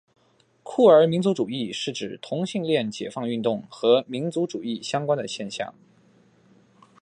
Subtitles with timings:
[0.63, 5.75] 酷儿民族主义是指同性恋解放运动和民族主义相关的现象。